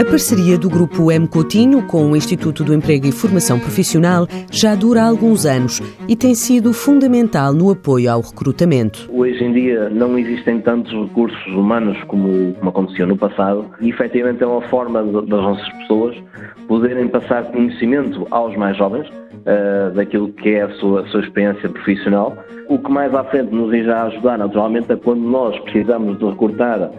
[0.00, 4.74] A parceria do Grupo M Coutinho com o Instituto do Emprego e Formação Profissional já
[4.74, 9.08] dura alguns anos e tem sido fundamental no apoio ao recrutamento.
[9.12, 14.42] Hoje em dia não existem tantos recursos humanos como, como acontecia no passado e efetivamente
[14.42, 16.16] é uma forma das nossas pessoas
[16.66, 21.68] poderem passar conhecimento aos mais jovens uh, daquilo que é a sua, a sua experiência
[21.68, 22.36] profissional.
[22.68, 26.90] O que mais à frente nos irá ajudar naturalmente é quando nós precisamos de recrutar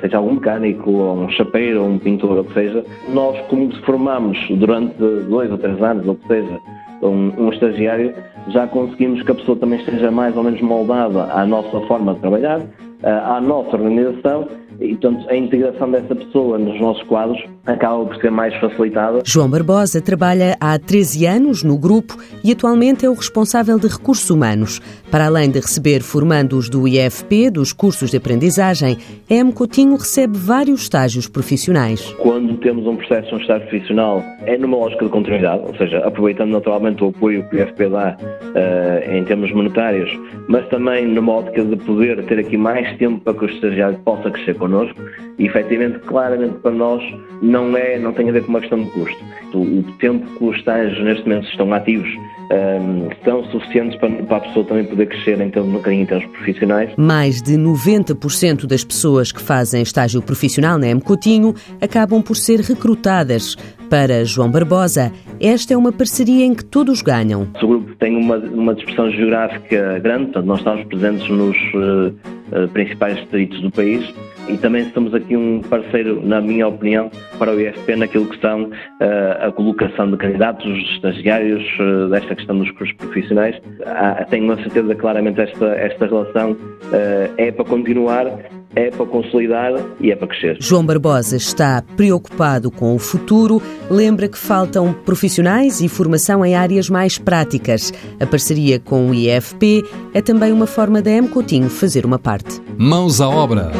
[0.00, 4.38] seja algum mecânico, ou um chapeiro, ou um pintor, ou que seja, nós como formamos
[4.50, 6.60] durante dois ou três anos, ou que seja,
[7.02, 8.14] um, um estagiário,
[8.48, 12.20] já conseguimos que a pessoa também esteja mais ou menos moldada à nossa forma de
[12.20, 12.60] trabalhar,
[13.02, 14.48] eh, à nossa organização
[14.80, 19.20] e, portanto, a integração dessa pessoa nos nossos quadros acaba por ser mais facilitada.
[19.24, 24.28] João Barbosa trabalha há 13 anos no grupo e atualmente é o responsável de recursos
[24.30, 24.80] humanos.
[25.10, 28.96] Para além de receber formandos do IFP, dos cursos de aprendizagem,
[29.30, 29.52] a M.
[29.52, 32.14] Coutinho recebe vários estágios profissionais.
[32.18, 35.98] Quando temos um processo de um estágio profissional, é numa lógica de continuidade, ou seja,
[35.98, 40.10] aproveitando naturalmente o apoio que o IFP dá uh, em termos monetários,
[40.48, 44.30] mas também numa ótica de poder ter aqui mais tempo para que o estagiário possa
[44.30, 44.98] crescer connosco
[45.38, 47.02] e efetivamente, claramente para nós,
[47.40, 49.18] não, é, não tem a ver com uma questão de custo.
[49.54, 52.08] O, tempo que os estágios neste momento estão ativos
[52.50, 56.90] um, são suficientes para, para, a pessoa também poder crescer em termos, em termos profissionais.
[56.96, 62.60] Mais de 90% das pessoas que fazem estágio profissional na M Coutinho acabam por ser
[62.60, 63.56] recrutadas.
[63.88, 65.10] Para João Barbosa,
[65.40, 67.48] esta é uma parceria em que todos ganham.
[67.62, 72.12] O grupo tem uma, uma dispersão geográfica grande, portanto, nós estamos presentes nos uh,
[72.52, 74.04] uh, principais distritos do país
[74.48, 78.64] e também somos aqui um parceiro, na minha opinião, para o IFP naquilo que são
[78.64, 83.56] uh, a colocação de candidatos, estagiários, uh, desta questão dos cursos profissionais.
[83.56, 88.26] Uh, tenho a certeza claramente esta, esta relação uh, é para continuar
[88.74, 90.56] é para consolidar e é para crescer.
[90.60, 96.88] João Barbosa está preocupado com o futuro, lembra que faltam profissionais e formação em áreas
[96.88, 97.92] mais práticas.
[98.20, 99.84] A parceria com o IFP
[100.14, 102.60] é também uma forma da M Coutinho fazer uma parte.
[102.76, 103.72] Mãos à obra.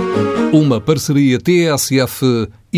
[0.53, 2.69] Uma parceria TSF-IEFP.